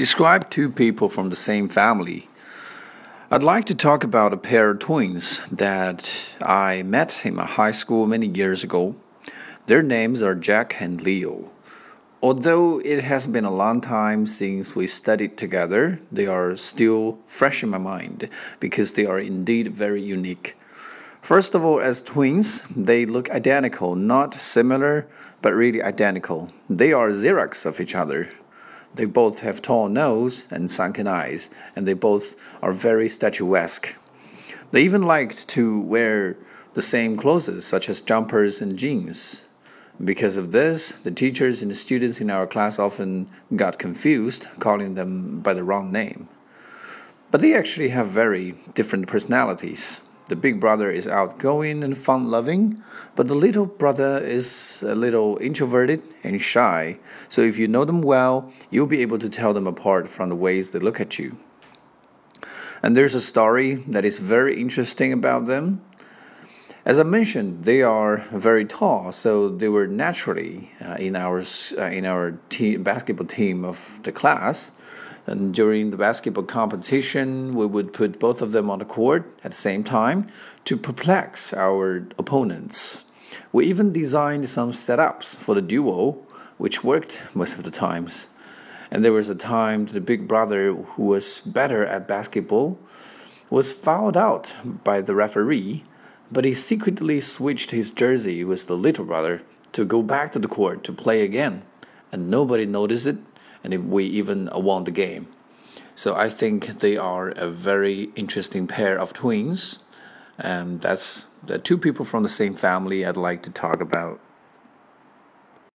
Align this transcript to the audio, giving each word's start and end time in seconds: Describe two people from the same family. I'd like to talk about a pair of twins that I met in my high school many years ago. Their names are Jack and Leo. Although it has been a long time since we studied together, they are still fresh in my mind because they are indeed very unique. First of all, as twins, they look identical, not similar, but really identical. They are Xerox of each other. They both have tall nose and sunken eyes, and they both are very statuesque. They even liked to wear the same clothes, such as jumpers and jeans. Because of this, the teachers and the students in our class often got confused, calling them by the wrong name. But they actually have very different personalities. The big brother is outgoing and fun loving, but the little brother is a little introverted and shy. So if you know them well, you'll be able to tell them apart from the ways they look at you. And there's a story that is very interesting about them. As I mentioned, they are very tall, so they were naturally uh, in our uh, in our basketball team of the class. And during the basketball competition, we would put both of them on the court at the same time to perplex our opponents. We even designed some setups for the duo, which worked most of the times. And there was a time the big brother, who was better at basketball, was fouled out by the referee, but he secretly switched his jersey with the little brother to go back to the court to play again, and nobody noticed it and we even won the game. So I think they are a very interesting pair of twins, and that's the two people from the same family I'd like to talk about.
Describe 0.00 0.48
two 0.48 0.70
people 0.70 1.10
from 1.10 1.28
the 1.28 1.36
same 1.36 1.68
family. 1.68 2.30
I'd 3.30 3.42
like 3.42 3.66
to 3.66 3.74
talk 3.74 4.02
about 4.02 4.32
a 4.32 4.38
pair 4.38 4.70
of 4.70 4.78
twins 4.78 5.40
that 5.52 6.10
I 6.40 6.82
met 6.82 7.26
in 7.26 7.34
my 7.34 7.44
high 7.44 7.72
school 7.72 8.06
many 8.06 8.26
years 8.26 8.64
ago. 8.64 8.96
Their 9.66 9.82
names 9.82 10.22
are 10.22 10.34
Jack 10.34 10.80
and 10.80 11.02
Leo. 11.02 11.50
Although 12.22 12.80
it 12.80 13.04
has 13.04 13.26
been 13.26 13.44
a 13.44 13.52
long 13.52 13.82
time 13.82 14.26
since 14.26 14.74
we 14.74 14.86
studied 14.86 15.36
together, 15.36 16.00
they 16.10 16.26
are 16.26 16.56
still 16.56 17.18
fresh 17.26 17.62
in 17.62 17.68
my 17.68 17.76
mind 17.76 18.30
because 18.58 18.94
they 18.94 19.04
are 19.04 19.20
indeed 19.20 19.68
very 19.68 20.00
unique. 20.00 20.56
First 21.20 21.54
of 21.54 21.62
all, 21.62 21.78
as 21.78 22.00
twins, 22.00 22.62
they 22.74 23.04
look 23.04 23.28
identical, 23.28 23.96
not 23.96 24.32
similar, 24.32 25.06
but 25.42 25.52
really 25.52 25.82
identical. 25.82 26.50
They 26.70 26.90
are 26.90 27.10
Xerox 27.10 27.66
of 27.66 27.82
each 27.82 27.94
other. 27.94 28.30
They 28.94 29.04
both 29.04 29.40
have 29.40 29.62
tall 29.62 29.88
nose 29.88 30.46
and 30.50 30.70
sunken 30.70 31.06
eyes, 31.06 31.50
and 31.76 31.86
they 31.86 31.94
both 31.94 32.34
are 32.60 32.72
very 32.72 33.08
statuesque. 33.08 33.94
They 34.72 34.82
even 34.82 35.02
liked 35.02 35.48
to 35.48 35.80
wear 35.80 36.36
the 36.74 36.82
same 36.82 37.16
clothes, 37.16 37.64
such 37.64 37.88
as 37.88 38.00
jumpers 38.00 38.60
and 38.60 38.78
jeans. 38.78 39.44
Because 40.02 40.36
of 40.36 40.52
this, 40.52 40.92
the 40.92 41.10
teachers 41.10 41.62
and 41.62 41.70
the 41.70 41.74
students 41.74 42.20
in 42.20 42.30
our 42.30 42.46
class 42.46 42.78
often 42.78 43.28
got 43.54 43.78
confused, 43.78 44.46
calling 44.58 44.94
them 44.94 45.40
by 45.40 45.52
the 45.52 45.64
wrong 45.64 45.92
name. 45.92 46.28
But 47.30 47.42
they 47.42 47.54
actually 47.54 47.90
have 47.90 48.08
very 48.08 48.54
different 48.74 49.06
personalities. 49.06 50.00
The 50.30 50.36
big 50.36 50.60
brother 50.60 50.92
is 50.92 51.08
outgoing 51.08 51.82
and 51.82 51.98
fun 51.98 52.30
loving, 52.30 52.80
but 53.16 53.26
the 53.26 53.34
little 53.34 53.66
brother 53.66 54.16
is 54.18 54.80
a 54.86 54.94
little 54.94 55.36
introverted 55.40 56.04
and 56.22 56.40
shy. 56.40 57.00
So 57.28 57.40
if 57.40 57.58
you 57.58 57.66
know 57.66 57.84
them 57.84 58.00
well, 58.00 58.52
you'll 58.70 58.86
be 58.86 59.02
able 59.02 59.18
to 59.18 59.28
tell 59.28 59.52
them 59.52 59.66
apart 59.66 60.08
from 60.08 60.28
the 60.28 60.36
ways 60.36 60.70
they 60.70 60.78
look 60.78 61.00
at 61.00 61.18
you. 61.18 61.36
And 62.80 62.96
there's 62.96 63.16
a 63.16 63.20
story 63.20 63.74
that 63.88 64.04
is 64.04 64.18
very 64.18 64.60
interesting 64.60 65.12
about 65.12 65.46
them. 65.46 65.82
As 66.84 67.00
I 67.00 67.02
mentioned, 67.02 67.64
they 67.64 67.82
are 67.82 68.18
very 68.32 68.64
tall, 68.64 69.10
so 69.10 69.48
they 69.48 69.68
were 69.68 69.88
naturally 69.88 70.70
uh, 70.80 70.94
in 71.00 71.16
our 71.16 71.40
uh, 71.76 71.86
in 71.86 72.06
our 72.06 72.38
basketball 72.78 73.26
team 73.26 73.64
of 73.64 73.98
the 74.04 74.12
class. 74.12 74.70
And 75.26 75.54
during 75.54 75.90
the 75.90 75.96
basketball 75.96 76.44
competition, 76.44 77.54
we 77.54 77.66
would 77.66 77.92
put 77.92 78.18
both 78.18 78.42
of 78.42 78.52
them 78.52 78.70
on 78.70 78.78
the 78.78 78.84
court 78.84 79.38
at 79.44 79.52
the 79.52 79.56
same 79.56 79.84
time 79.84 80.28
to 80.64 80.76
perplex 80.76 81.52
our 81.52 82.06
opponents. 82.18 83.04
We 83.52 83.66
even 83.66 83.92
designed 83.92 84.48
some 84.48 84.72
setups 84.72 85.36
for 85.36 85.54
the 85.54 85.62
duo, 85.62 86.18
which 86.58 86.82
worked 86.82 87.22
most 87.34 87.56
of 87.56 87.64
the 87.64 87.70
times. 87.70 88.28
And 88.90 89.04
there 89.04 89.12
was 89.12 89.28
a 89.28 89.34
time 89.34 89.86
the 89.86 90.00
big 90.00 90.26
brother, 90.26 90.72
who 90.72 91.04
was 91.04 91.40
better 91.40 91.86
at 91.86 92.08
basketball, 92.08 92.78
was 93.50 93.72
fouled 93.72 94.16
out 94.16 94.56
by 94.64 95.00
the 95.00 95.14
referee, 95.14 95.84
but 96.30 96.44
he 96.44 96.54
secretly 96.54 97.20
switched 97.20 97.70
his 97.70 97.90
jersey 97.90 98.44
with 98.44 98.66
the 98.66 98.76
little 98.76 99.04
brother 99.04 99.42
to 99.72 99.84
go 99.84 100.02
back 100.02 100.32
to 100.32 100.38
the 100.38 100.48
court 100.48 100.82
to 100.84 100.92
play 100.92 101.22
again, 101.22 101.62
and 102.10 102.30
nobody 102.30 102.66
noticed 102.66 103.06
it 103.06 103.18
and 103.62 103.90
we 103.90 104.04
even 104.04 104.48
won 104.52 104.84
the 104.84 104.90
game. 104.90 105.28
So 105.94 106.14
I 106.14 106.28
think 106.28 106.80
they 106.80 106.96
are 106.96 107.28
a 107.28 107.50
very 107.50 108.10
interesting 108.16 108.66
pair 108.66 108.98
of 108.98 109.12
twins, 109.12 109.80
and 110.38 110.80
that's 110.80 111.26
the 111.44 111.58
two 111.58 111.76
people 111.76 112.04
from 112.04 112.22
the 112.22 112.28
same 112.28 112.54
family 112.54 113.04
I'd 113.04 113.16
like 113.16 113.42
to 113.42 113.50
talk 113.50 113.80
about. 113.80 114.20